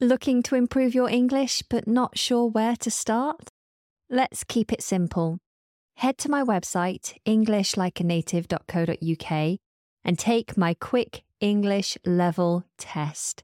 [0.00, 3.48] Looking to improve your English but not sure where to start?
[4.10, 5.38] Let's keep it simple.
[5.96, 9.58] Head to my website, englishlikeanative.co.uk,
[10.04, 13.42] and take my quick English level test.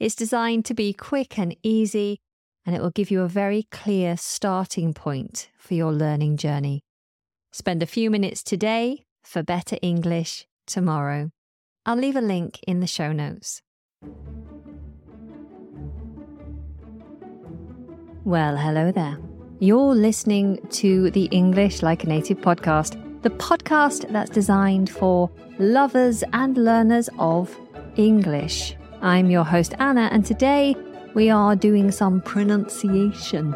[0.00, 2.18] It's designed to be quick and easy,
[2.66, 6.82] and it will give you a very clear starting point for your learning journey.
[7.52, 11.30] Spend a few minutes today for better English tomorrow.
[11.86, 13.62] I'll leave a link in the show notes.
[18.24, 19.18] Well, hello there.
[19.58, 26.24] You're listening to the English Like a Native podcast, the podcast that's designed for lovers
[26.32, 27.54] and learners of
[27.96, 28.76] English.
[29.02, 30.74] I'm your host, Anna, and today
[31.12, 33.54] we are doing some pronunciation.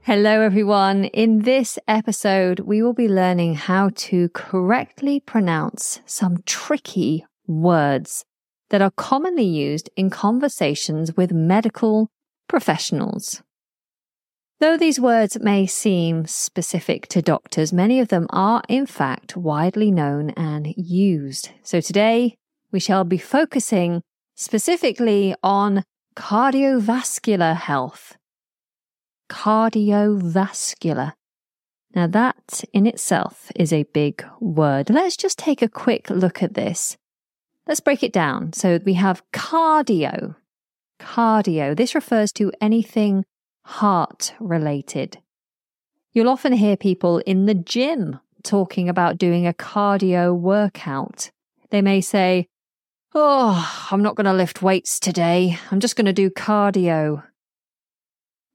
[0.00, 1.04] Hello, everyone.
[1.04, 8.24] In this episode, we will be learning how to correctly pronounce some tricky words
[8.70, 12.10] that are commonly used in conversations with medical
[12.50, 13.42] professionals.
[14.58, 19.92] Though these words may seem specific to doctors, many of them are in fact widely
[19.92, 21.50] known and used.
[21.62, 22.34] So today
[22.72, 24.02] we shall be focusing
[24.34, 25.84] specifically on
[26.16, 28.16] cardiovascular health.
[29.30, 31.12] Cardiovascular.
[31.94, 34.90] Now that in itself is a big word.
[34.90, 36.96] Let's just take a quick look at this.
[37.68, 38.52] Let's break it down.
[38.54, 40.34] So we have cardio,
[41.00, 41.76] cardio.
[41.76, 43.24] This refers to anything
[43.64, 45.18] heart related.
[46.12, 51.30] You'll often hear people in the gym talking about doing a cardio workout.
[51.70, 52.46] They may say,
[53.12, 55.58] Oh, I'm not going to lift weights today.
[55.70, 57.24] I'm just going to do cardio.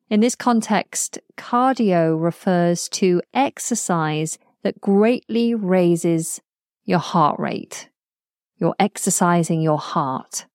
[0.09, 6.41] In this context, cardio refers to exercise that greatly raises
[6.85, 7.89] your heart rate.
[8.57, 10.45] You're exercising your heart.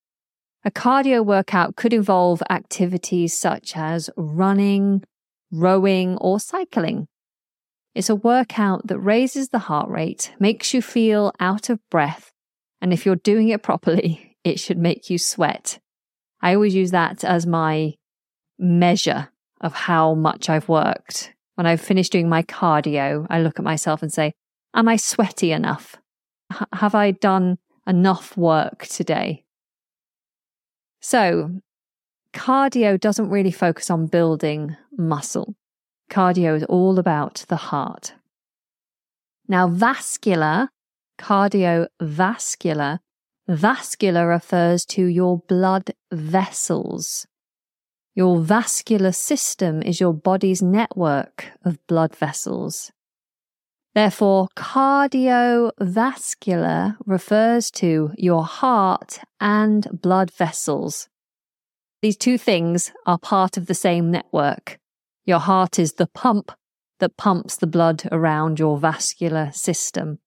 [0.62, 5.02] A cardio workout could involve activities such as running,
[5.50, 7.08] rowing, or cycling.
[7.94, 12.30] It's a workout that raises the heart rate, makes you feel out of breath,
[12.80, 15.78] and if you're doing it properly, it should make you sweat.
[16.42, 17.94] I always use that as my
[18.58, 19.28] measure
[19.62, 21.34] of how much I've worked.
[21.54, 24.32] When I've finished doing my cardio, I look at myself and say,
[24.74, 25.96] Am I sweaty enough?
[26.52, 29.44] H- have I done enough work today?
[31.00, 31.60] So,
[32.34, 35.54] cardio doesn't really focus on building muscle.
[36.10, 38.14] Cardio is all about the heart.
[39.48, 40.68] Now, vascular,
[41.18, 42.98] cardiovascular,
[43.48, 47.26] vascular refers to your blood vessels.
[48.14, 52.92] Your vascular system is your body's network of blood vessels.
[53.94, 61.08] Therefore, cardiovascular refers to your heart and blood vessels.
[62.00, 64.78] These two things are part of the same network.
[65.26, 66.52] Your heart is the pump
[67.00, 70.20] that pumps the blood around your vascular system.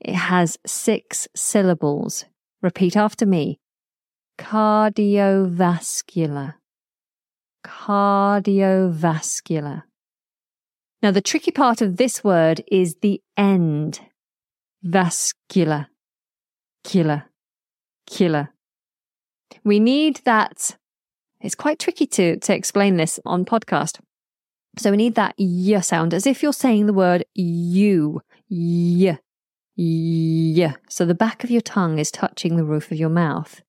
[0.00, 2.24] It has six syllables.
[2.62, 3.58] Repeat after me.
[4.38, 6.54] Cardiovascular.
[7.64, 9.82] Cardiovascular.
[11.02, 14.00] Now, the tricky part of this word is the end.
[14.82, 15.88] Vascular.
[16.84, 17.24] Killer.
[18.06, 18.50] Killer.
[19.64, 20.76] We need that
[21.46, 24.00] it's quite tricky to, to explain this on podcast.
[24.78, 28.20] So we need that y sound as if you're saying the word you.
[28.50, 29.18] Y.
[29.76, 30.74] Y.
[30.88, 33.62] So the back of your tongue is touching the roof of your mouth.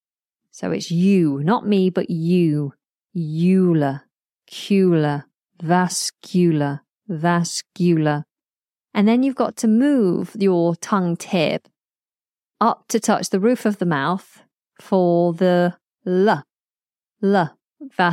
[0.51, 2.73] So it's you, not me, but you.
[3.15, 4.03] Euler,
[4.47, 5.27] cula,
[5.61, 8.25] vascular, vascular.
[8.93, 11.67] And then you've got to move your tongue tip
[12.59, 14.41] up to touch the roof of the mouth
[14.81, 15.75] for the
[16.05, 16.43] l,
[17.23, 18.11] l, vascular,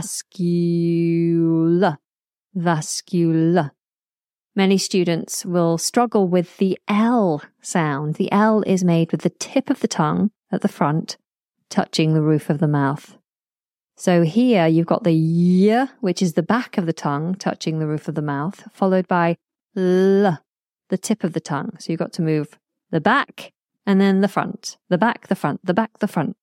[2.55, 3.73] vascular.
[4.57, 8.15] Many students will struggle with the L sound.
[8.15, 11.17] The L is made with the tip of the tongue at the front
[11.69, 13.19] touching the roof of the mouth.
[13.97, 17.87] So here you've got the y, which is the back of the tongue touching the
[17.87, 19.37] roof of the mouth, followed by
[19.77, 20.39] l,
[20.89, 21.77] the tip of the tongue.
[21.79, 22.59] So you've got to move
[22.91, 23.53] the back
[23.87, 26.37] and then the front, the back, the front, the back, the front,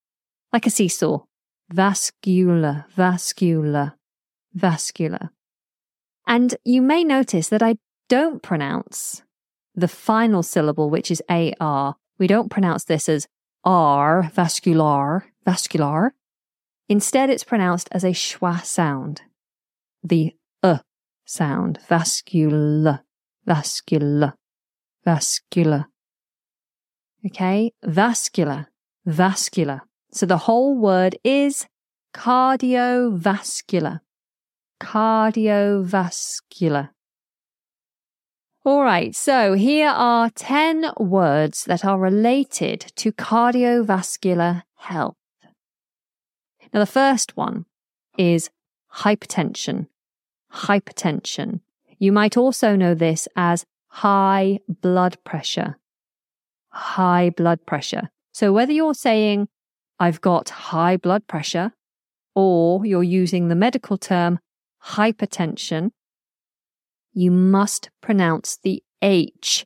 [0.52, 1.20] like a seesaw.
[1.72, 3.94] Vascular, vascular,
[4.54, 5.30] vascular.
[6.28, 7.78] And you may notice that I
[8.10, 9.24] don't pronounce
[9.74, 11.96] the final syllable, which is AR.
[12.20, 13.28] We don't pronounce this as
[13.64, 16.14] R, vascular, vascular.
[16.90, 19.22] Instead, it's pronounced as a schwa sound.
[20.04, 20.80] The uh
[21.26, 23.02] sound, vascular,
[23.46, 24.34] vascular,
[25.06, 25.86] vascular.
[27.26, 28.68] Okay, vascular,
[29.06, 29.82] vascular.
[30.14, 31.68] So the whole word is
[32.14, 34.02] cardiovascular,
[34.82, 36.90] cardiovascular.
[38.64, 45.16] All right, so here are 10 words that are related to cardiovascular health.
[46.74, 47.66] Now, the first one
[48.18, 48.50] is
[48.98, 49.88] hypertension.
[50.54, 51.62] Hypertension.
[51.98, 55.78] You might also know this as high blood pressure.
[56.70, 58.10] High blood pressure.
[58.32, 59.48] So whether you're saying,
[60.02, 61.74] I've got high blood pressure,
[62.34, 64.40] or you're using the medical term
[64.84, 65.92] hypertension,
[67.14, 69.66] you must pronounce the H.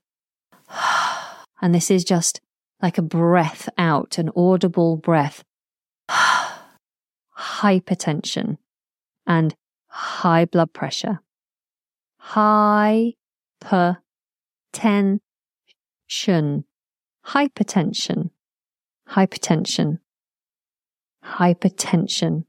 [1.61, 2.41] And this is just
[2.81, 5.41] like a breath out, an audible breath.
[7.37, 8.57] Hypertension
[9.25, 9.55] and
[9.87, 11.21] high blood pressure.
[12.17, 13.13] High
[13.61, 13.99] per
[14.73, 15.21] Hypertension.
[17.25, 18.31] Hypertension.
[19.11, 19.99] Hypertension.
[21.33, 22.45] Hypertension.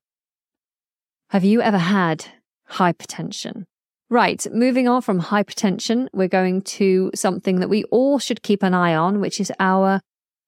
[1.31, 2.27] Have you ever had
[2.71, 3.65] hypertension?
[4.09, 8.75] Right, moving on from hypertension, we're going to something that we all should keep an
[8.75, 10.01] eye on, which is our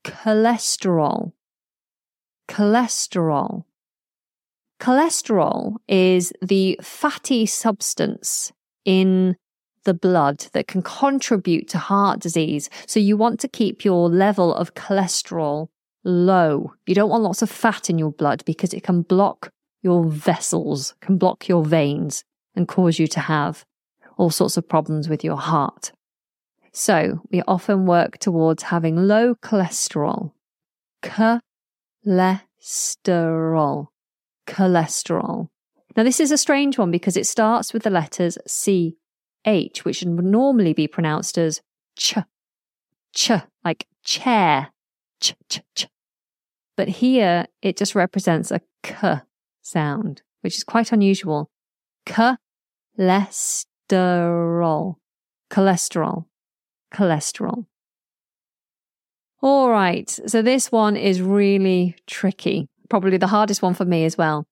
[0.04, 1.32] cholesterol.
[2.48, 3.64] Cholesterol.
[4.81, 8.52] Cholesterol is the fatty substance
[8.84, 9.36] in
[9.84, 12.70] the blood that can contribute to heart disease.
[12.86, 15.69] So you want to keep your level of cholesterol
[16.04, 16.72] low.
[16.86, 19.52] You don't want lots of fat in your blood because it can block
[19.82, 22.24] your vessels, can block your veins
[22.54, 23.64] and cause you to have
[24.16, 25.92] all sorts of problems with your heart.
[26.72, 30.32] So we often work towards having low cholesterol.
[31.02, 31.38] Cholesterol.
[34.46, 35.48] Cholesterol.
[35.96, 38.96] Now, this is a strange one because it starts with the letters C,
[39.44, 41.60] H, which would normally be pronounced as
[41.96, 42.18] ch,
[43.14, 43.32] ch,
[43.64, 44.68] like chair,
[45.20, 45.88] ch, ch, ch.
[46.76, 49.20] But here it just represents a k
[49.62, 51.50] sound, which is quite unusual.
[52.06, 52.37] Cholesterol.
[55.50, 56.25] Cholesterol.
[56.93, 57.67] Cholesterol.
[59.43, 60.11] All right.
[60.26, 62.69] So this one is really tricky.
[62.88, 64.47] Probably the hardest one for me as well.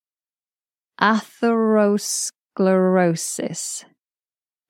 [1.00, 3.84] Atherosclerosis.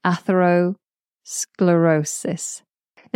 [0.04, 2.62] Atherosclerosis.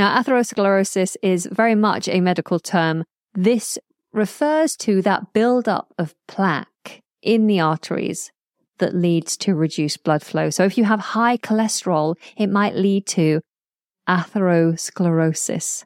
[0.00, 3.04] Now, atherosclerosis is very much a medical term.
[3.34, 3.78] This
[4.14, 8.32] refers to that buildup of plaque in the arteries
[8.78, 10.48] that leads to reduced blood flow.
[10.48, 13.42] So if you have high cholesterol, it might lead to
[14.08, 15.84] atherosclerosis.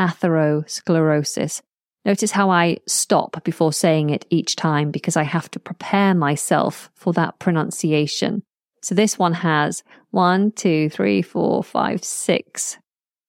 [0.00, 1.62] Atherosclerosis.
[2.04, 6.90] Notice how I stop before saying it each time because I have to prepare myself
[6.96, 8.42] for that pronunciation.
[8.82, 12.78] So this one has one, two, three, four, five, six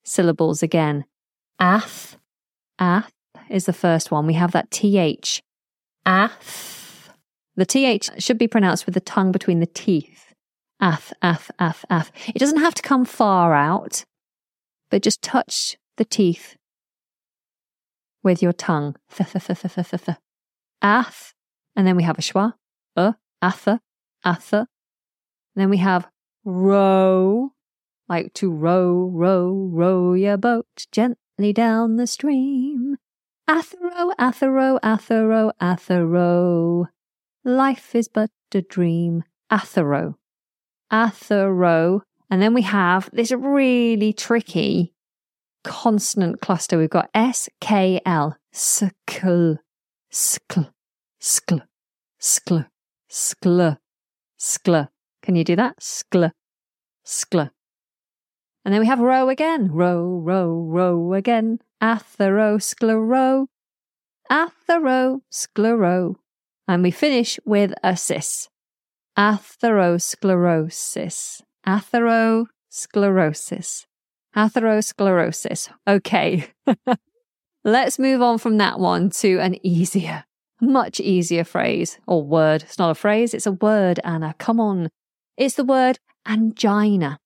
[0.05, 1.05] syllables again.
[1.59, 2.17] Ath,
[2.79, 3.11] ath
[3.49, 4.27] is the first one.
[4.27, 5.41] We have that th.
[6.05, 6.75] Ath
[7.55, 10.33] the TH should be pronounced with the tongue between the teeth.
[10.81, 12.11] Ath, ath, ath, ath.
[12.27, 14.03] It doesn't have to come far out,
[14.89, 16.57] but just touch the teeth
[18.23, 18.95] with your tongue.
[19.09, 20.17] Th, th, th, th, th, th, th.
[20.81, 21.33] Ath.
[21.75, 22.53] And then we have a schwa.
[22.95, 23.81] Uh, atha,
[24.23, 24.67] atha.
[25.55, 26.07] then we have
[26.43, 27.51] row,
[28.07, 32.97] like to row, row, row your boat gently down the stream.
[33.47, 36.87] Athero, athero, athero, athero.
[37.43, 39.23] Life is but a dream.
[39.51, 40.15] Athero.
[40.91, 42.01] Athero.
[42.29, 44.93] And then we have this really tricky
[45.63, 46.77] consonant cluster.
[46.77, 48.37] We've got S K L.
[48.53, 49.59] Skl.
[50.11, 50.69] Skl.
[51.21, 51.65] Skl.
[52.19, 52.65] Skl.
[53.09, 53.77] Skl.
[54.39, 54.87] Skl.
[55.21, 55.79] Can you do that?
[55.79, 56.31] Skl.
[57.05, 57.49] Skl.
[58.65, 59.71] And then we have row again.
[59.71, 61.59] Row, row, row again.
[61.81, 63.47] Atherosclero.
[64.29, 66.15] Atherosclero.
[66.67, 68.49] And we finish with a cis.
[69.17, 71.41] Atherosclerosis.
[71.65, 72.47] Atherosclerosis.
[72.75, 73.85] Atherosclerosis.
[74.35, 75.69] Atherosclerosis.
[75.87, 76.47] Okay.
[77.63, 80.25] Let's move on from that one to an easier,
[80.61, 82.63] much easier phrase or word.
[82.63, 84.35] It's not a phrase, it's a word, Anna.
[84.37, 84.89] Come on.
[85.37, 87.17] It's the word angina.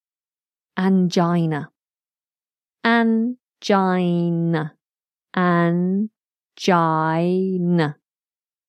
[0.79, 1.69] Angina.
[2.85, 4.73] Angina.
[5.35, 5.97] Angina.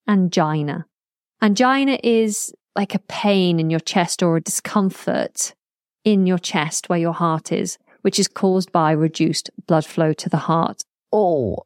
[0.08, 0.86] Angina.
[1.40, 5.54] Angina is like a pain in your chest or a discomfort
[6.04, 10.28] in your chest where your heart is, which is caused by reduced blood flow to
[10.28, 10.82] the heart.
[11.12, 11.58] Oh,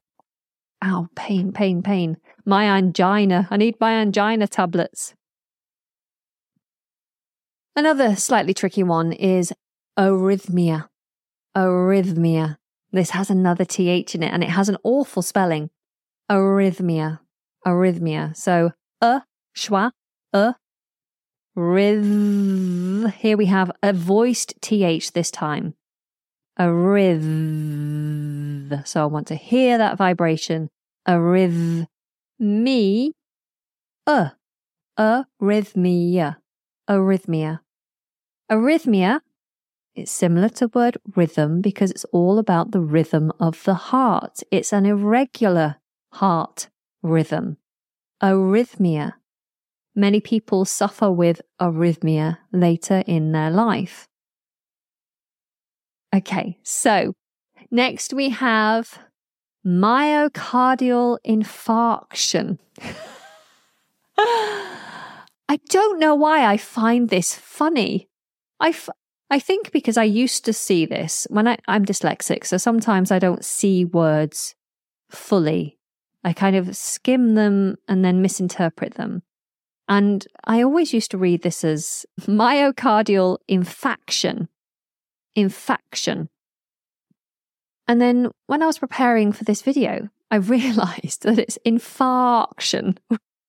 [0.85, 2.19] ow, pain, pain, pain.
[2.45, 3.49] My angina.
[3.51, 5.15] I need my angina tablets.
[7.75, 9.55] Another slightly tricky one is
[9.99, 10.89] arrhythmia.
[11.57, 12.57] Arrhythmia.
[12.93, 15.71] This has another TH in it and it has an awful spelling.
[16.31, 17.21] Arrhythmia.
[17.67, 18.37] Arrhythmia.
[18.37, 19.23] So, a,
[19.57, 19.93] schwa,
[20.33, 20.55] a,
[21.57, 23.13] rhyth.
[23.15, 25.75] Here we have a voiced TH this time.
[26.57, 27.23] A rhyth.
[28.87, 30.71] So I want to hear that vibration.
[31.07, 31.87] A rhyth.
[32.39, 33.13] Me.
[34.07, 34.31] Uh.
[34.97, 35.27] A.
[35.41, 36.37] Arrhythmia.
[36.89, 37.61] Arrhythmia.
[38.51, 39.21] Arrhythmia
[39.95, 44.43] it's similar to the word rhythm because it's all about the rhythm of the heart.
[44.51, 45.77] It's an irregular
[46.15, 46.69] heart
[47.03, 47.59] rhythm.
[48.23, 49.15] Arrhythmia.
[49.95, 54.09] Many people suffer with arrhythmia later in their life.
[56.15, 57.15] Okay, so
[57.71, 58.99] next we have
[59.65, 62.59] myocardial infarction.
[64.17, 68.09] I don't know why I find this funny.
[68.59, 68.89] I, f-
[69.35, 73.19] I think because I used to see this when I, I'm dyslexic, so sometimes I
[73.19, 74.55] don't see words
[75.11, 75.76] fully.
[76.23, 79.25] I kind of skim them and then misinterpret them.
[79.88, 84.47] And I always used to read this as myocardial infarction.
[85.37, 86.29] Infarction.
[87.88, 92.99] And then when I was preparing for this video, I realized that it's infarction,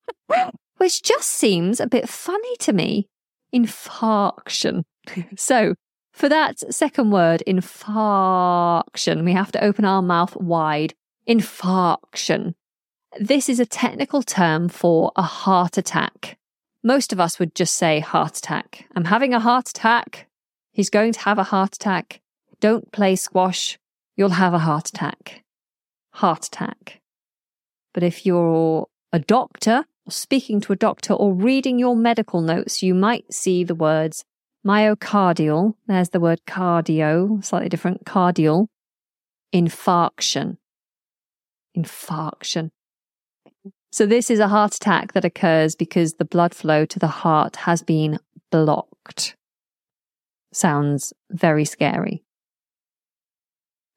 [0.78, 3.08] which just seems a bit funny to me.
[3.54, 4.84] Infarction.
[5.38, 5.76] so,
[6.14, 10.94] for that second word, infarction, we have to open our mouth wide.
[11.28, 12.54] Infarction.
[13.20, 16.38] This is a technical term for a heart attack.
[16.84, 18.86] Most of us would just say heart attack.
[18.96, 20.28] I'm having a heart attack.
[20.72, 22.22] He's going to have a heart attack.
[22.60, 23.80] Don't play squash.
[24.16, 25.44] You'll have a heart attack.
[26.12, 27.02] Heart attack.
[27.94, 32.84] But if you're a doctor, or speaking to a doctor, or reading your medical notes,
[32.84, 34.24] you might see the words
[34.66, 35.76] myocardial.
[35.88, 38.68] There's the word cardio, slightly different, cardial.
[39.54, 40.58] Infarction.
[41.78, 42.72] Infarction.
[43.92, 47.56] So, this is a heart attack that occurs because the blood flow to the heart
[47.58, 48.20] has been
[48.52, 49.36] blocked.
[50.52, 52.24] Sounds very scary.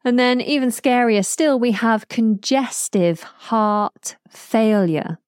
[0.05, 5.19] And then, even scarier still, we have congestive heart failure.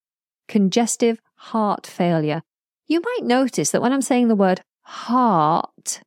[0.47, 2.43] Congestive heart failure.
[2.87, 6.03] You might notice that when I'm saying the word heart,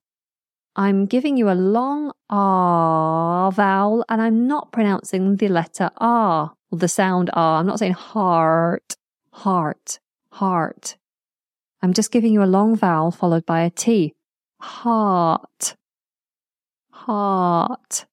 [0.76, 6.78] I'm giving you a long R vowel and I'm not pronouncing the letter R or
[6.78, 7.60] the sound R.
[7.60, 8.96] I'm not saying heart,
[9.32, 10.00] heart,
[10.32, 10.98] heart.
[11.82, 14.14] I'm just giving you a long vowel followed by a T.
[14.60, 15.76] Heart,
[16.92, 18.06] heart.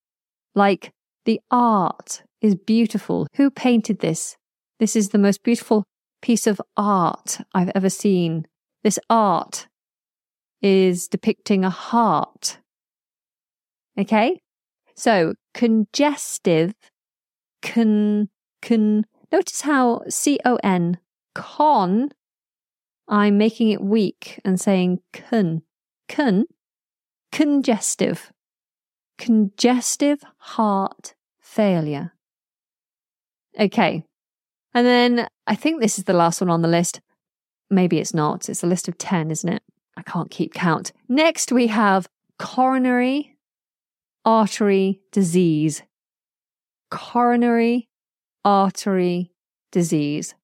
[0.54, 0.92] Like
[1.24, 3.26] the art is beautiful.
[3.36, 4.36] Who painted this?
[4.78, 5.84] This is the most beautiful
[6.22, 8.46] piece of art I've ever seen.
[8.82, 9.66] This art
[10.62, 12.58] is depicting a heart.
[13.98, 14.40] Okay?
[14.94, 16.74] So, congestive,
[17.62, 18.28] con,
[18.62, 19.04] con.
[19.32, 20.98] Notice how C O N,
[21.34, 22.10] con,
[23.08, 25.62] I'm making it weak and saying con,
[26.08, 26.44] con,
[27.32, 28.30] congestive,
[29.18, 32.12] congestive heart failure.
[33.58, 34.04] Okay.
[34.72, 37.00] And then I think this is the last one on the list.
[37.68, 38.48] Maybe it's not.
[38.48, 39.62] It's a list of 10, isn't it?
[40.00, 40.92] I can't keep count.
[41.10, 43.36] Next, we have coronary
[44.24, 45.82] artery disease.
[46.90, 47.86] Coronary
[48.42, 49.32] artery
[49.70, 50.34] disease.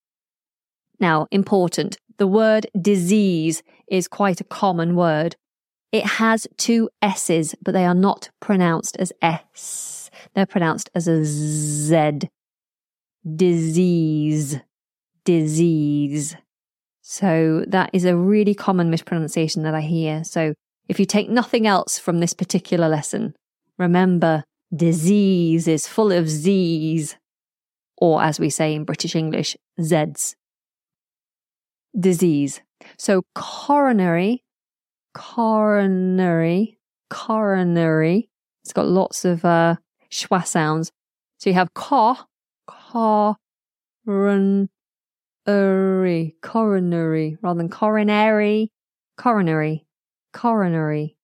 [1.01, 5.37] Now, important, the word disease is quite a common word.
[5.91, 10.11] It has two S's, but they are not pronounced as S.
[10.35, 12.29] They're pronounced as a Z.
[13.25, 14.61] Disease.
[15.25, 16.37] Disease.
[17.09, 20.25] So that is a really common mispronunciation that I hear.
[20.25, 20.55] So
[20.89, 23.35] if you take nothing else from this particular lesson,
[23.79, 24.43] remember
[24.75, 27.17] disease is full of Z's
[27.97, 30.35] or as we say in British English, Zs.
[31.99, 32.61] Disease.
[32.99, 34.43] So coronary,
[35.15, 36.77] coronary
[37.09, 38.29] coronary.
[38.65, 39.77] It's got lots of uh,
[40.11, 40.91] schwa sounds.
[41.39, 42.17] So you have co,
[45.47, 48.73] coronary, coronary, rather than coronary,
[49.17, 49.87] coronary,
[50.33, 51.17] coronary.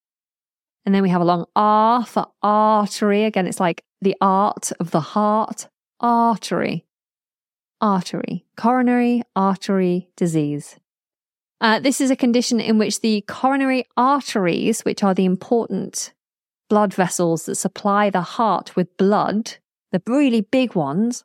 [0.84, 3.24] And then we have a long R for artery.
[3.24, 5.68] Again, it's like the art of the heart,
[6.00, 6.86] artery,
[7.80, 10.76] artery, coronary artery disease.
[11.60, 16.12] Uh, this is a condition in which the coronary arteries, which are the important
[16.68, 19.58] blood vessels that supply the heart with blood,
[19.92, 21.24] the really big ones,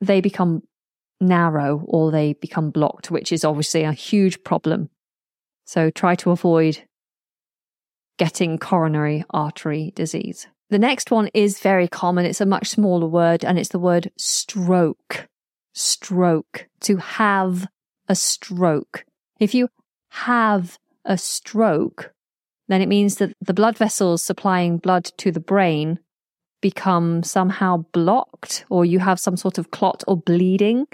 [0.00, 0.62] they become
[1.20, 4.90] narrow or they become blocked, which is obviously a huge problem.
[5.64, 6.82] So try to avoid
[8.18, 10.46] getting coronary artery disease.
[10.70, 12.26] The next one is very common.
[12.26, 15.28] It's a much smaller word and it's the word stroke.
[15.74, 16.66] Stroke.
[16.80, 17.66] To have
[18.08, 19.04] a stroke.
[19.40, 19.68] If you
[20.10, 22.12] have a stroke,
[22.68, 26.00] then it means that the blood vessels supplying blood to the brain
[26.60, 30.86] become somehow blocked, or you have some sort of clot or bleeding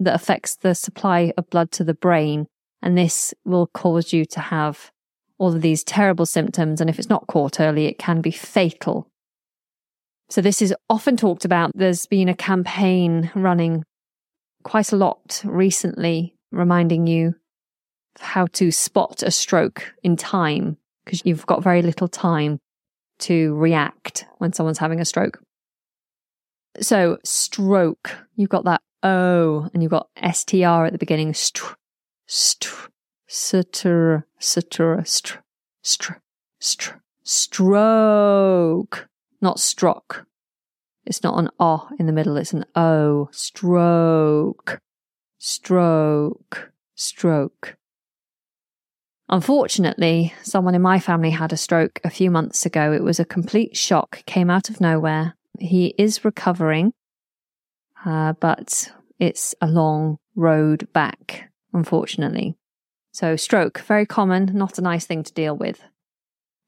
[0.00, 2.46] that affects the supply of blood to the brain.
[2.82, 4.90] And this will cause you to have
[5.38, 6.80] all of these terrible symptoms.
[6.80, 9.08] And if it's not caught early, it can be fatal.
[10.30, 11.72] So this is often talked about.
[11.74, 13.84] There's been a campaign running
[14.62, 17.34] quite a lot recently, reminding you
[18.20, 22.58] how to spot a stroke in time because you've got very little time
[23.20, 25.40] to react when someone's having a stroke.
[26.80, 31.34] So, stroke, you've got that O and you've got STR at the beginning.
[31.34, 31.74] Str,
[32.26, 32.88] str,
[33.26, 35.38] sutter, sutter, str,
[35.82, 36.12] str,
[36.58, 39.08] str, stroke,
[39.40, 40.26] not stroke.
[41.08, 43.28] It's not an O in the middle, it's an O.
[43.32, 44.78] Stroke,
[45.38, 47.76] stroke, stroke.
[49.30, 52.92] Unfortunately, someone in my family had a stroke a few months ago.
[52.92, 55.34] It was a complete shock, came out of nowhere.
[55.58, 56.92] He is recovering,
[58.04, 62.56] uh, but it's a long road back, unfortunately.
[63.12, 65.82] So, stroke, very common, not a nice thing to deal with.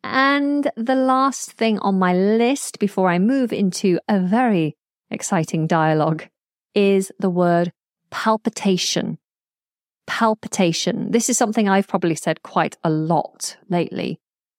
[0.03, 4.77] And the last thing on my list before I move into a very
[5.11, 6.27] exciting dialogue
[6.75, 7.73] is the word
[8.11, 9.19] palpitation
[10.11, 11.13] palpitation.
[11.13, 14.19] This is something I've probably said quite a lot lately.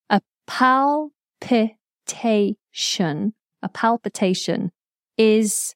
[0.10, 4.72] A palpitation, a palpitation
[5.18, 5.76] is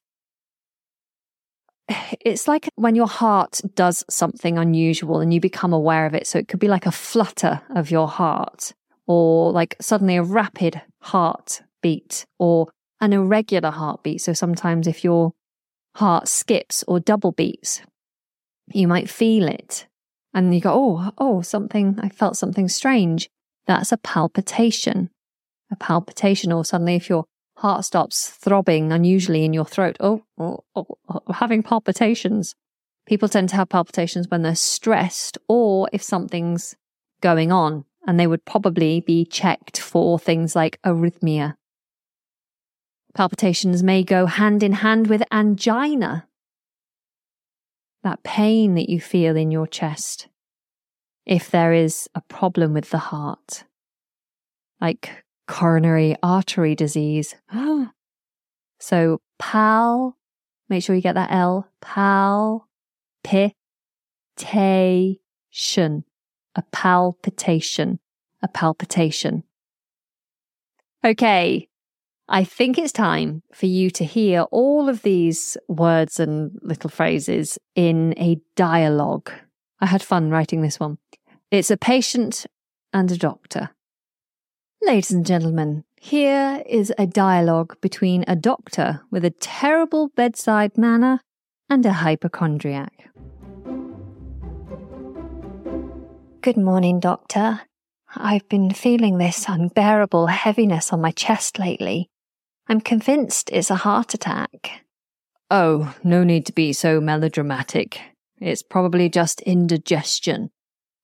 [2.20, 6.26] it's like when your heart does something unusual and you become aware of it.
[6.26, 8.72] So it could be like a flutter of your heart
[9.06, 12.68] or like suddenly a rapid heartbeat or
[13.00, 14.20] an irregular heartbeat.
[14.20, 15.32] So sometimes if your
[15.96, 17.82] heart skips or double beats,
[18.72, 19.86] you might feel it
[20.34, 23.30] and you go, oh, oh, something, I felt something strange.
[23.66, 25.10] That's a palpitation.
[25.70, 27.24] A palpitation, or suddenly if your
[27.56, 32.54] heart stops throbbing unusually in your throat, oh, oh, oh, oh, having palpitations.
[33.06, 36.74] People tend to have palpitations when they're stressed or if something's
[37.20, 41.54] going on, and they would probably be checked for things like arrhythmia.
[43.14, 46.26] Palpitations may go hand in hand with angina,
[48.02, 50.28] that pain that you feel in your chest
[51.24, 53.64] if there is a problem with the heart,
[54.80, 57.34] like coronary artery disease.
[58.80, 60.16] so, pal,
[60.68, 62.68] make sure you get that L, pal,
[63.24, 63.64] pitation,
[66.54, 67.98] a palpitation,
[68.42, 69.44] a palpitation.
[71.04, 71.68] Okay,
[72.28, 77.58] I think it's time for you to hear all of these words and little phrases
[77.76, 79.30] in a dialogue.
[79.80, 80.98] I had fun writing this one.
[81.50, 82.46] It's a patient
[82.92, 83.70] and a doctor.
[84.82, 91.20] Ladies and gentlemen, here is a dialogue between a doctor with a terrible bedside manner
[91.68, 93.08] and a hypochondriac.
[96.42, 97.62] Good morning, Doctor.
[98.14, 102.08] I've been feeling this unbearable heaviness on my chest lately.
[102.68, 104.84] I'm convinced it's a heart attack.
[105.50, 108.00] Oh, no need to be so melodramatic.
[108.38, 110.50] It's probably just indigestion.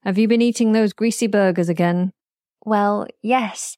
[0.04, 2.12] Have you been eating those greasy burgers again?
[2.64, 3.76] Well, yes.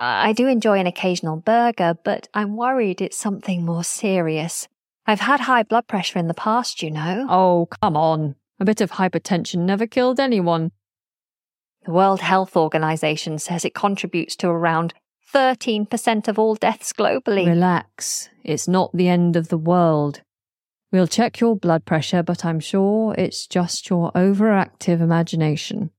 [0.00, 0.24] Ah.
[0.24, 4.68] I do enjoy an occasional burger, but I'm worried it's something more serious.
[5.06, 7.26] I've had high blood pressure in the past, you know.
[7.28, 8.36] Oh, come on.
[8.60, 10.70] A bit of hypertension never killed anyone.
[11.84, 14.94] The World Health Organization says it contributes to around
[15.32, 17.46] 13% of all deaths globally.
[17.46, 18.28] Relax.
[18.44, 20.22] It's not the end of the world.
[20.90, 25.90] We'll check your blood pressure, but I'm sure it's just your overactive imagination.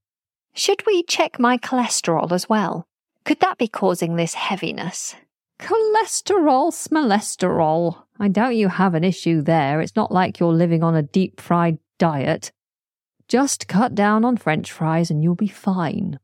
[0.54, 2.86] Should we check my cholesterol as well?
[3.24, 5.14] Could that be causing this heaviness?
[5.58, 8.02] Cholesterol, smolesterol.
[8.18, 9.80] I doubt you have an issue there.
[9.80, 12.50] It's not like you're living on a deep fried diet.
[13.28, 16.18] Just cut down on french fries and you'll be fine.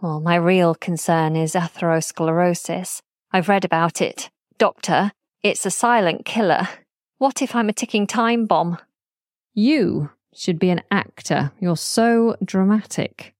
[0.00, 3.00] Well, my real concern is atherosclerosis.
[3.32, 4.30] I've read about it.
[4.56, 6.68] Doctor, it's a silent killer.
[7.18, 8.78] What if I'm a ticking time bomb?
[9.54, 11.52] You should be an actor.
[11.58, 13.34] You're so dramatic.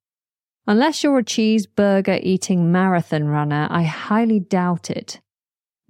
[0.68, 5.18] Unless you're a cheeseburger eating marathon runner, I highly doubt it.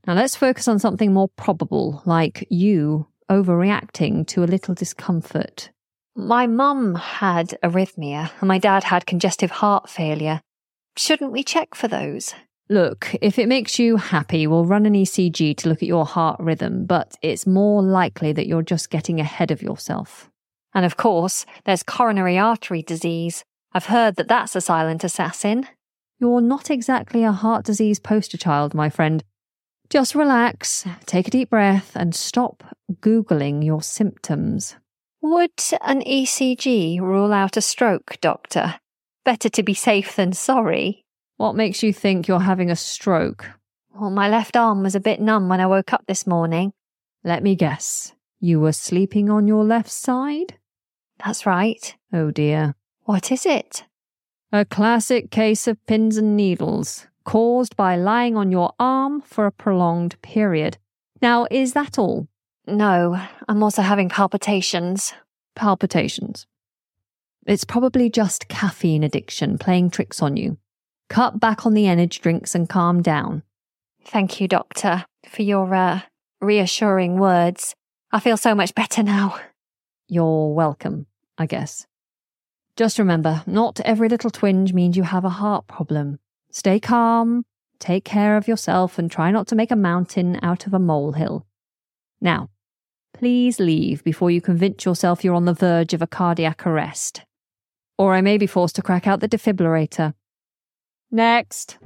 [0.07, 5.71] Now let's focus on something more probable, like you overreacting to a little discomfort.
[6.15, 10.43] My mum had arrhythmia and my dad had congestive heart failure.
[10.97, 12.33] Shouldn't we check for those?
[12.71, 16.39] Look, if it makes you happy, we'll run an ECG to look at your heart
[16.39, 20.31] rhythm, but it's more likely that you're just getting ahead of yourself.
[20.73, 23.45] And of course, there's coronary artery disease.
[23.73, 25.67] I've heard that that's a silent assassin.
[26.19, 29.23] You're not exactly a heart disease poster child, my friend.
[29.91, 32.63] Just relax, take a deep breath, and stop
[33.01, 34.77] Googling your symptoms.
[35.21, 35.53] Would
[35.83, 38.81] an ECG rule out a stroke, Doctor?
[39.25, 41.05] Better to be safe than sorry.
[41.37, 43.51] What makes you think you're having a stroke?
[43.95, 46.73] Well, my left arm was a bit numb when I woke up this morning.
[47.25, 48.15] Let me guess.
[48.41, 50.59] You were sleeping on your left side?
[51.25, 51.97] That's right.
[52.13, 52.75] Oh dear.
[53.09, 53.87] What is it?
[54.53, 59.51] A classic case of pins and needles, caused by lying on your arm for a
[59.51, 60.77] prolonged period.
[61.23, 62.29] Now, is that all?
[62.67, 63.19] No,
[63.49, 65.15] I'm also having palpitations.
[65.57, 66.47] Palpitations.
[67.47, 70.59] It's probably just caffeine addiction playing tricks on you.
[71.09, 73.43] Cut back on the energy drinks and calm down.
[74.05, 76.03] Thank you, Doctor, for your uh,
[76.43, 77.75] reassuring words.
[78.13, 79.41] I feel so much better now.
[80.09, 81.07] You're welcome,
[81.39, 81.88] I guess.
[82.79, 86.21] Just remember, not every little twinge means you have a heart problem.
[86.53, 87.45] Stay calm,
[87.81, 91.45] take care of yourself, and try not to make a mountain out of a molehill.
[92.21, 92.51] Now,
[93.13, 97.23] please leave before you convince yourself you're on the verge of a cardiac arrest.
[97.99, 100.15] Or I may be forced to crack out the defibrillator.
[101.11, 101.79] Next.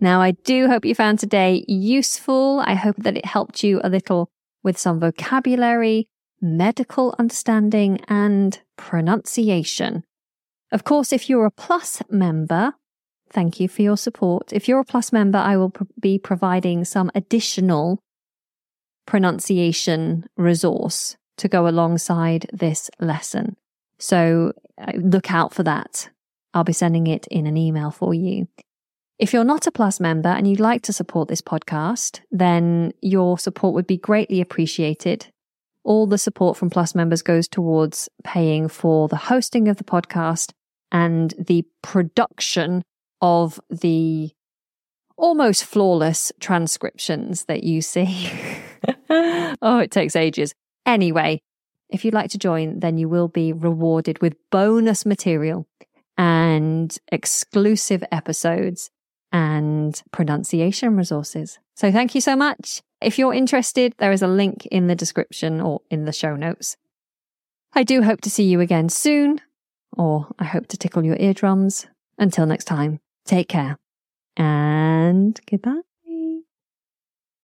[0.00, 2.62] Now, I do hope you found today useful.
[2.64, 4.30] I hope that it helped you a little
[4.62, 6.08] with some vocabulary,
[6.46, 10.04] medical understanding, and pronunciation.
[10.72, 12.74] Of course, if you're a Plus member,
[13.30, 14.52] thank you for your support.
[14.52, 18.00] If you're a Plus member, I will be providing some additional
[19.06, 23.56] pronunciation resource to go alongside this lesson.
[23.98, 26.10] So uh, look out for that.
[26.54, 28.48] I'll be sending it in an email for you.
[29.18, 33.38] If you're not a Plus member and you'd like to support this podcast, then your
[33.38, 35.28] support would be greatly appreciated.
[35.86, 40.50] All the support from Plus members goes towards paying for the hosting of the podcast
[40.90, 42.82] and the production
[43.20, 44.32] of the
[45.16, 48.28] almost flawless transcriptions that you see.
[49.08, 50.54] oh, it takes ages.
[50.84, 51.38] Anyway,
[51.88, 55.68] if you'd like to join, then you will be rewarded with bonus material
[56.18, 58.90] and exclusive episodes
[59.30, 61.60] and pronunciation resources.
[61.76, 62.82] So thank you so much.
[63.02, 66.76] If you're interested, there is a link in the description or in the show notes.
[67.74, 69.42] I do hope to see you again soon,
[69.92, 71.86] or I hope to tickle your eardrums.
[72.18, 73.76] Until next time, take care
[74.38, 75.82] and goodbye.